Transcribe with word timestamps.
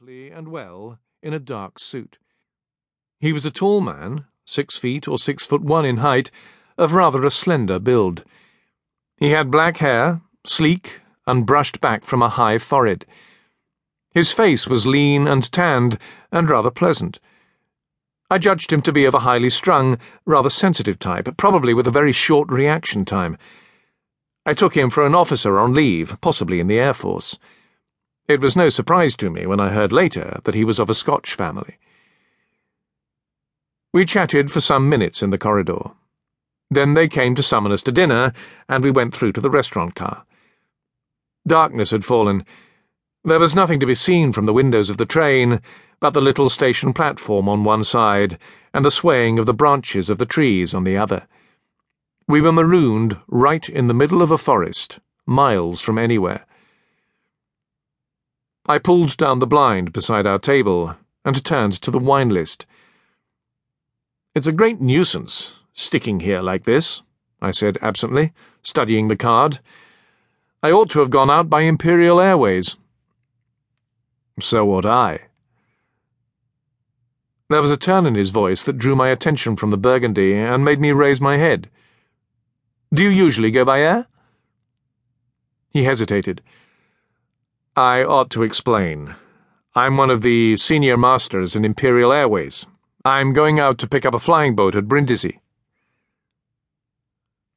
and 0.00 0.46
well 0.46 1.00
in 1.24 1.34
a 1.34 1.40
dark 1.40 1.76
suit. 1.76 2.18
He 3.18 3.32
was 3.32 3.44
a 3.44 3.50
tall 3.50 3.80
man, 3.80 4.26
six 4.46 4.76
feet 4.76 5.08
or 5.08 5.18
six 5.18 5.44
foot 5.44 5.60
one 5.60 5.84
in 5.84 5.96
height, 5.96 6.30
of 6.76 6.92
rather 6.92 7.24
a 7.24 7.30
slender 7.30 7.80
build. 7.80 8.22
He 9.16 9.30
had 9.30 9.50
black 9.50 9.78
hair, 9.78 10.20
sleek 10.46 11.00
and 11.26 11.44
brushed 11.44 11.80
back 11.80 12.04
from 12.04 12.22
a 12.22 12.28
high 12.28 12.58
forehead. 12.58 13.06
His 14.12 14.32
face 14.32 14.68
was 14.68 14.86
lean 14.86 15.26
and 15.26 15.50
tanned 15.50 15.98
and 16.30 16.48
rather 16.48 16.70
pleasant. 16.70 17.18
I 18.30 18.38
judged 18.38 18.72
him 18.72 18.82
to 18.82 18.92
be 18.92 19.04
of 19.04 19.14
a 19.14 19.20
highly 19.20 19.50
strung, 19.50 19.98
rather 20.24 20.50
sensitive 20.50 21.00
type, 21.00 21.28
probably 21.36 21.74
with 21.74 21.88
a 21.88 21.98
very 21.98 22.12
short 22.12 22.48
reaction 22.52 23.04
time. 23.04 23.36
I 24.46 24.54
took 24.54 24.76
him 24.76 24.90
for 24.90 25.04
an 25.04 25.16
officer 25.16 25.58
on 25.58 25.74
leave, 25.74 26.16
possibly 26.20 26.60
in 26.60 26.68
the 26.68 26.78
Air 26.78 26.94
Force. 26.94 27.36
It 28.28 28.42
was 28.42 28.54
no 28.54 28.68
surprise 28.68 29.16
to 29.16 29.30
me 29.30 29.46
when 29.46 29.58
I 29.58 29.70
heard 29.70 29.90
later 29.90 30.40
that 30.44 30.54
he 30.54 30.62
was 30.62 30.78
of 30.78 30.90
a 30.90 30.94
Scotch 30.94 31.34
family. 31.34 31.78
We 33.94 34.04
chatted 34.04 34.52
for 34.52 34.60
some 34.60 34.86
minutes 34.86 35.22
in 35.22 35.30
the 35.30 35.38
corridor. 35.38 35.92
Then 36.70 36.92
they 36.92 37.08
came 37.08 37.34
to 37.36 37.42
summon 37.42 37.72
us 37.72 37.80
to 37.84 37.92
dinner, 37.92 38.34
and 38.68 38.84
we 38.84 38.90
went 38.90 39.14
through 39.14 39.32
to 39.32 39.40
the 39.40 39.48
restaurant 39.48 39.94
car. 39.94 40.26
Darkness 41.46 41.90
had 41.90 42.04
fallen. 42.04 42.44
There 43.24 43.38
was 43.38 43.54
nothing 43.54 43.80
to 43.80 43.86
be 43.86 43.94
seen 43.94 44.34
from 44.34 44.44
the 44.44 44.52
windows 44.52 44.90
of 44.90 44.98
the 44.98 45.06
train 45.06 45.62
but 45.98 46.10
the 46.10 46.20
little 46.20 46.50
station 46.50 46.92
platform 46.92 47.48
on 47.48 47.64
one 47.64 47.82
side 47.82 48.38
and 48.74 48.84
the 48.84 48.90
swaying 48.90 49.38
of 49.38 49.46
the 49.46 49.54
branches 49.54 50.10
of 50.10 50.18
the 50.18 50.26
trees 50.26 50.74
on 50.74 50.84
the 50.84 50.98
other. 50.98 51.26
We 52.28 52.42
were 52.42 52.52
marooned 52.52 53.16
right 53.26 53.66
in 53.66 53.88
the 53.88 53.94
middle 53.94 54.20
of 54.20 54.30
a 54.30 54.36
forest, 54.36 54.98
miles 55.24 55.80
from 55.80 55.96
anywhere. 55.96 56.44
I 58.70 58.76
pulled 58.76 59.16
down 59.16 59.38
the 59.38 59.46
blind 59.46 59.94
beside 59.94 60.26
our 60.26 60.38
table 60.38 60.94
and 61.24 61.42
turned 61.42 61.72
to 61.80 61.90
the 61.90 61.98
wine 61.98 62.28
list. 62.28 62.66
It's 64.34 64.46
a 64.46 64.52
great 64.52 64.78
nuisance, 64.78 65.60
sticking 65.72 66.20
here 66.20 66.42
like 66.42 66.64
this, 66.64 67.00
I 67.40 67.50
said 67.50 67.78
absently, 67.80 68.34
studying 68.62 69.08
the 69.08 69.16
card. 69.16 69.60
I 70.62 70.70
ought 70.70 70.90
to 70.90 70.98
have 70.98 71.08
gone 71.08 71.30
out 71.30 71.48
by 71.48 71.62
Imperial 71.62 72.20
Airways. 72.20 72.76
So 74.38 74.70
ought 74.70 74.84
I. 74.84 75.20
There 77.48 77.62
was 77.62 77.70
a 77.70 77.78
turn 77.78 78.04
in 78.04 78.16
his 78.16 78.28
voice 78.28 78.64
that 78.64 78.76
drew 78.76 78.94
my 78.94 79.08
attention 79.08 79.56
from 79.56 79.70
the 79.70 79.78
burgundy 79.78 80.34
and 80.34 80.62
made 80.62 80.78
me 80.78 80.92
raise 80.92 81.22
my 81.22 81.38
head. 81.38 81.70
Do 82.92 83.02
you 83.02 83.08
usually 83.08 83.50
go 83.50 83.64
by 83.64 83.80
air? 83.80 84.06
He 85.70 85.84
hesitated. 85.84 86.42
I 87.78 88.02
ought 88.02 88.28
to 88.30 88.42
explain. 88.42 89.14
I'm 89.72 89.96
one 89.96 90.10
of 90.10 90.22
the 90.22 90.56
senior 90.56 90.96
masters 90.96 91.54
in 91.54 91.64
Imperial 91.64 92.12
Airways. 92.12 92.66
I'm 93.04 93.32
going 93.32 93.60
out 93.60 93.78
to 93.78 93.86
pick 93.86 94.04
up 94.04 94.14
a 94.14 94.18
flying 94.18 94.56
boat 94.56 94.74
at 94.74 94.88
Brindisi. 94.88 95.38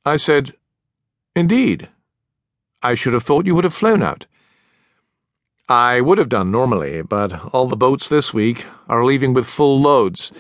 I 0.06 0.18
said, 0.18 0.54
Indeed. 1.36 1.90
I 2.84 2.94
should 2.94 3.14
have 3.14 3.24
thought 3.24 3.48
you 3.48 3.56
would 3.56 3.64
have 3.64 3.74
flown 3.74 4.04
out. 4.04 4.28
I 5.68 6.02
would 6.02 6.20
have 6.20 6.30
done 6.30 6.52
normally, 6.52 7.02
but 7.02 7.52
all 7.52 7.68
the 7.68 7.76
boats 7.76 8.08
this 8.08 8.32
week 8.32 8.68
are 8.88 9.04
leaving 9.04 9.34
with 9.34 9.48
full 9.48 9.82
loads. 9.82 10.32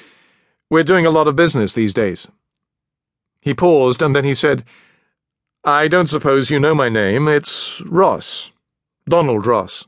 We're 0.69 0.83
doing 0.83 1.07
a 1.07 1.11
lot 1.17 1.27
of 1.27 1.35
business 1.35 1.73
these 1.73 1.95
days. 1.95 2.27
He 3.39 3.55
paused, 3.55 4.03
and 4.03 4.15
then 4.15 4.25
he 4.25 4.35
said, 4.35 4.63
I 5.63 5.87
don't 5.87 6.07
suppose 6.07 6.52
you 6.52 6.59
know 6.59 6.75
my 6.75 6.89
name. 6.89 7.27
It's 7.27 7.81
Ross. 7.81 8.52
Donald 9.09 9.47
Ross. 9.47 9.88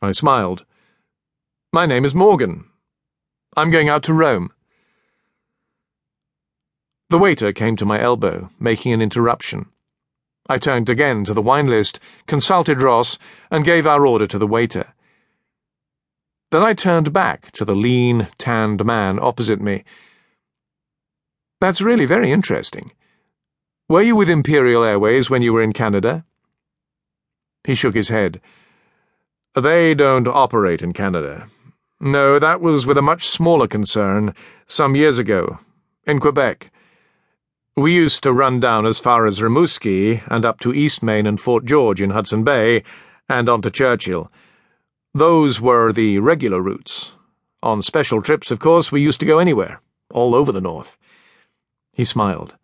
I 0.00 0.12
smiled. 0.12 0.64
My 1.74 1.84
name 1.84 2.06
is 2.06 2.14
Morgan. 2.14 2.64
I'm 3.54 3.70
going 3.70 3.90
out 3.90 4.02
to 4.04 4.14
Rome. 4.14 4.50
The 7.10 7.18
waiter 7.18 7.52
came 7.52 7.76
to 7.76 7.84
my 7.84 8.00
elbow, 8.00 8.48
making 8.58 8.94
an 8.94 9.02
interruption. 9.02 9.66
I 10.48 10.56
turned 10.56 10.88
again 10.88 11.24
to 11.26 11.34
the 11.34 11.42
wine 11.42 11.66
list, 11.66 12.00
consulted 12.26 12.80
Ross, 12.80 13.18
and 13.50 13.62
gave 13.62 13.86
our 13.86 14.06
order 14.06 14.26
to 14.26 14.38
the 14.38 14.46
waiter. 14.46 14.94
Then 16.50 16.62
I 16.62 16.72
turned 16.72 17.12
back 17.12 17.52
to 17.52 17.66
the 17.66 17.74
lean, 17.74 18.28
tanned 18.38 18.86
man 18.86 19.18
opposite 19.20 19.60
me. 19.60 19.84
That's 21.60 21.82
really 21.82 22.06
very 22.06 22.32
interesting. 22.32 22.92
Were 23.86 24.02
you 24.02 24.16
with 24.16 24.30
Imperial 24.30 24.82
Airways 24.82 25.28
when 25.28 25.42
you 25.42 25.52
were 25.52 25.62
in 25.62 25.74
Canada? 25.74 26.24
He 27.64 27.74
shook 27.74 27.94
his 27.94 28.08
head. 28.08 28.40
They 29.54 29.94
don't 29.94 30.28
operate 30.28 30.82
in 30.82 30.92
Canada. 30.92 31.48
No, 32.00 32.38
that 32.38 32.60
was 32.60 32.86
with 32.86 32.96
a 32.96 33.02
much 33.02 33.28
smaller 33.28 33.66
concern 33.66 34.34
some 34.66 34.96
years 34.96 35.18
ago, 35.18 35.58
in 36.06 36.20
Quebec. 36.20 36.70
We 37.76 37.92
used 37.92 38.22
to 38.22 38.32
run 38.32 38.60
down 38.60 38.86
as 38.86 38.98
far 38.98 39.26
as 39.26 39.40
Rimouski 39.40 40.22
and 40.28 40.44
up 40.44 40.60
to 40.60 40.72
Eastmain 40.72 41.26
and 41.28 41.40
Fort 41.40 41.64
George 41.64 42.00
in 42.00 42.10
Hudson 42.10 42.42
Bay 42.42 42.82
and 43.28 43.48
on 43.48 43.62
to 43.62 43.70
Churchill. 43.70 44.30
Those 45.14 45.60
were 45.60 45.92
the 45.92 46.18
regular 46.18 46.60
routes. 46.60 47.12
On 47.62 47.82
special 47.82 48.22
trips, 48.22 48.50
of 48.50 48.58
course, 48.58 48.90
we 48.90 49.02
used 49.02 49.20
to 49.20 49.26
go 49.26 49.38
anywhere, 49.38 49.80
all 50.10 50.34
over 50.34 50.52
the 50.52 50.60
north. 50.60 50.96
He 51.92 52.04
smiled. 52.04 52.56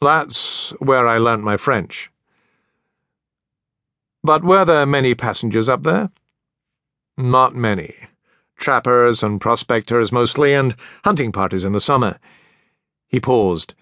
That's 0.00 0.70
where 0.78 1.06
I 1.06 1.18
learnt 1.18 1.42
my 1.42 1.56
French. 1.56 2.10
But 4.24 4.44
were 4.44 4.64
there 4.64 4.86
many 4.86 5.14
passengers 5.14 5.68
up 5.68 5.82
there? 5.82 6.10
Not 7.16 7.54
many. 7.54 7.94
Trappers 8.56 9.22
and 9.22 9.40
prospectors 9.40 10.12
mostly, 10.12 10.54
and 10.54 10.76
hunting 11.04 11.32
parties 11.32 11.64
in 11.64 11.72
the 11.72 11.80
summer. 11.80 12.18
He 13.08 13.18
paused. 13.20 13.74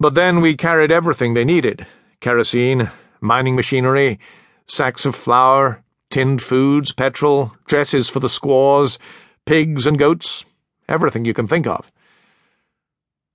But 0.00 0.14
then 0.14 0.40
we 0.40 0.56
carried 0.56 0.90
everything 0.90 1.34
they 1.34 1.44
needed 1.44 1.86
kerosene, 2.20 2.90
mining 3.20 3.56
machinery, 3.56 4.18
sacks 4.66 5.04
of 5.04 5.14
flour, 5.14 5.82
tinned 6.08 6.40
foods, 6.40 6.92
petrol, 6.92 7.52
dresses 7.66 8.08
for 8.08 8.20
the 8.20 8.28
squaws, 8.28 8.98
pigs 9.44 9.86
and 9.86 9.98
goats, 9.98 10.44
everything 10.88 11.24
you 11.24 11.34
can 11.34 11.48
think 11.48 11.66
of. 11.66 11.90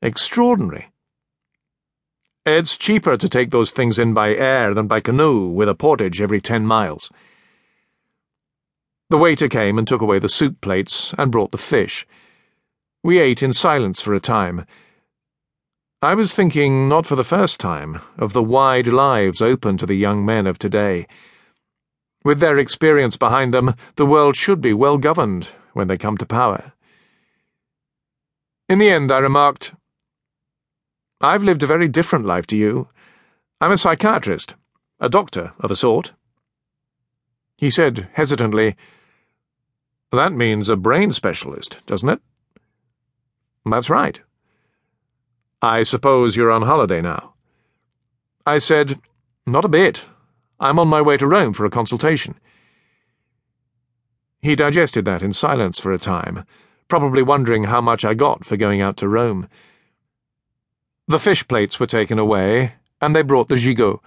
Extraordinary. 0.01 0.89
It's 2.49 2.77
cheaper 2.77 3.17
to 3.17 3.27
take 3.27 3.51
those 3.51 3.71
things 3.71 3.99
in 3.99 4.13
by 4.13 4.33
air 4.33 4.73
than 4.73 4.87
by 4.87 5.01
canoe 5.01 5.49
with 5.49 5.67
a 5.67 5.75
portage 5.75 6.21
every 6.21 6.39
ten 6.39 6.65
miles. 6.65 7.11
The 9.09 9.17
waiter 9.17 9.49
came 9.49 9.77
and 9.77 9.85
took 9.85 9.99
away 9.99 10.19
the 10.19 10.29
soup 10.29 10.61
plates 10.61 11.13
and 11.17 11.29
brought 11.29 11.51
the 11.51 11.57
fish. 11.57 12.07
We 13.03 13.19
ate 13.19 13.43
in 13.43 13.51
silence 13.51 14.01
for 14.01 14.13
a 14.13 14.21
time. 14.21 14.65
I 16.01 16.15
was 16.15 16.33
thinking, 16.33 16.87
not 16.87 17.05
for 17.05 17.17
the 17.17 17.25
first 17.25 17.59
time, 17.59 17.99
of 18.17 18.31
the 18.31 18.41
wide 18.41 18.87
lives 18.87 19.41
open 19.41 19.77
to 19.79 19.85
the 19.85 19.95
young 19.95 20.25
men 20.25 20.47
of 20.47 20.57
today. 20.57 21.05
With 22.23 22.39
their 22.39 22.57
experience 22.57 23.17
behind 23.17 23.53
them, 23.53 23.75
the 23.97 24.05
world 24.05 24.37
should 24.37 24.61
be 24.61 24.71
well 24.71 24.97
governed 24.97 25.49
when 25.73 25.89
they 25.89 25.97
come 25.97 26.15
to 26.15 26.25
power. 26.25 26.71
In 28.69 28.79
the 28.79 28.89
end, 28.89 29.11
I 29.11 29.17
remarked, 29.17 29.73
I've 31.19 31.43
lived 31.43 31.63
a 31.63 31.67
very 31.67 31.87
different 31.87 32.25
life 32.25 32.45
to 32.47 32.57
you. 32.57 32.89
I'm 33.59 33.71
a 33.71 33.77
psychiatrist, 33.77 34.53
a 34.99 35.09
doctor 35.09 35.53
of 35.59 35.71
a 35.71 35.75
sort. 35.75 36.11
He 37.57 37.71
said 37.71 38.09
hesitantly, 38.13 38.75
That 40.11 40.31
means 40.31 40.69
a 40.69 40.75
brain 40.75 41.11
specialist, 41.11 41.79
doesn't 41.87 42.09
it? 42.09 42.21
That's 43.65 43.89
right. 43.89 44.19
I 45.61 45.81
suppose 45.81 46.35
you're 46.35 46.51
on 46.51 46.61
holiday 46.61 47.01
now. 47.01 47.33
I 48.45 48.59
said, 48.59 48.99
Not 49.47 49.65
a 49.65 49.69
bit. 49.69 50.05
I'm 50.59 50.77
on 50.77 50.87
my 50.87 51.01
way 51.01 51.17
to 51.17 51.27
Rome 51.27 51.53
for 51.53 51.65
a 51.65 51.71
consultation. 51.71 52.35
He 54.39 54.55
digested 54.55 55.05
that 55.05 55.23
in 55.23 55.33
silence 55.33 55.79
for 55.79 55.91
a 55.91 55.97
time, 55.97 56.45
probably 56.87 57.23
wondering 57.23 57.65
how 57.65 57.81
much 57.81 58.05
I 58.05 58.13
got 58.13 58.45
for 58.45 58.55
going 58.55 58.81
out 58.81 58.97
to 58.97 59.09
Rome. 59.09 59.49
The 61.07 61.19
fish 61.19 61.47
plates 61.47 61.79
were 61.79 61.87
taken 61.87 62.19
away, 62.19 62.73
and 63.01 63.15
they 63.15 63.21
brought 63.21 63.47
the 63.47 63.55
gigot. 63.55 63.99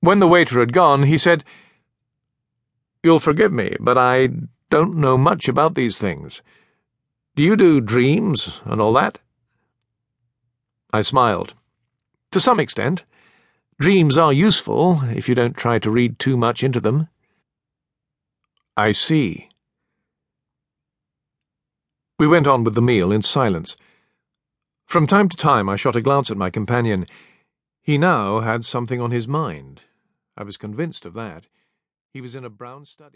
When 0.00 0.18
the 0.18 0.28
waiter 0.28 0.60
had 0.60 0.72
gone, 0.72 1.02
he 1.02 1.18
said, 1.18 1.44
You'll 3.02 3.20
forgive 3.20 3.52
me, 3.52 3.76
but 3.80 3.98
I 3.98 4.30
don't 4.70 4.96
know 4.96 5.18
much 5.18 5.48
about 5.48 5.74
these 5.74 5.98
things. 5.98 6.40
Do 7.36 7.42
you 7.42 7.54
do 7.54 7.80
dreams 7.80 8.60
and 8.64 8.80
all 8.80 8.92
that? 8.94 9.18
I 10.92 11.02
smiled. 11.02 11.54
To 12.32 12.40
some 12.40 12.60
extent. 12.60 13.04
Dreams 13.78 14.16
are 14.16 14.32
useful 14.32 15.02
if 15.14 15.28
you 15.28 15.34
don't 15.34 15.56
try 15.56 15.78
to 15.78 15.90
read 15.90 16.18
too 16.18 16.36
much 16.36 16.62
into 16.62 16.80
them. 16.80 17.08
I 18.76 18.92
see. 18.92 19.48
We 22.18 22.26
went 22.26 22.46
on 22.46 22.64
with 22.64 22.74
the 22.74 22.82
meal 22.82 23.12
in 23.12 23.22
silence. 23.22 23.76
From 24.90 25.06
time 25.06 25.28
to 25.28 25.36
time, 25.36 25.68
I 25.68 25.76
shot 25.76 25.94
a 25.94 26.00
glance 26.00 26.32
at 26.32 26.36
my 26.36 26.50
companion. 26.50 27.06
He 27.80 27.96
now 27.96 28.40
had 28.40 28.64
something 28.64 29.00
on 29.00 29.12
his 29.12 29.28
mind. 29.28 29.82
I 30.36 30.42
was 30.42 30.56
convinced 30.56 31.06
of 31.06 31.14
that. 31.14 31.46
He 32.12 32.20
was 32.20 32.34
in 32.34 32.44
a 32.44 32.50
brown 32.50 32.86
study. 32.86 33.08